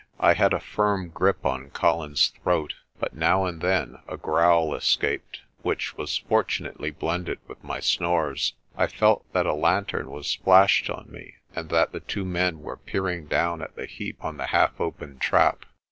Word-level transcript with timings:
I 0.19 0.33
had 0.33 0.51
a 0.51 0.59
firm 0.59 1.09
grip 1.09 1.45
on 1.45 1.69
Colin's 1.69 2.29
throat, 2.29 2.73
but 2.99 3.13
now 3.15 3.45
and 3.45 3.61
then 3.61 3.97
a 4.07 4.17
growl 4.17 4.73
escaped, 4.73 5.41
which 5.61 5.95
was 5.95 6.17
fortunately 6.17 6.89
blended 6.89 7.37
with 7.47 7.63
my 7.63 7.79
snores. 7.79 8.55
I 8.75 8.87
felt 8.87 9.31
that 9.33 9.45
a 9.45 9.53
lan 9.53 9.85
tern 9.85 10.09
was 10.09 10.33
flashed 10.33 10.89
on 10.89 11.11
me 11.11 11.35
and 11.55 11.69
that 11.69 11.91
the 11.91 11.99
two 11.99 12.25
men 12.25 12.61
were 12.63 12.77
peering 12.77 13.27
down 13.27 13.61
at 13.61 13.75
the 13.75 13.85
heap 13.85 14.25
on 14.25 14.37
the 14.37 14.47
half 14.47 14.81
opened 14.81 15.21
trap. 15.21 15.65